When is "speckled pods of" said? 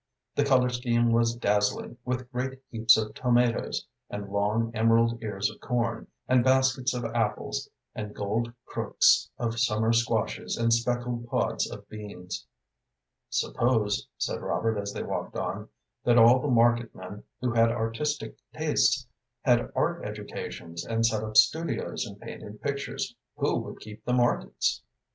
10.73-11.87